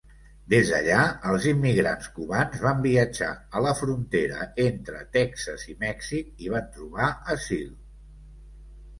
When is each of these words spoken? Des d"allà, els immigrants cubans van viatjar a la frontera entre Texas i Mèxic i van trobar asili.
Des 0.51 0.69
d"allà, 0.69 1.01
els 1.31 1.43
immigrants 1.49 2.07
cubans 2.13 2.63
van 2.63 2.79
viatjar 2.85 3.27
a 3.59 3.61
la 3.65 3.73
frontera 3.81 4.47
entre 4.63 5.01
Texas 5.17 5.67
i 5.73 5.75
Mèxic 5.83 6.33
i 6.47 6.51
van 6.55 6.71
trobar 6.79 7.11
asili. 7.35 7.77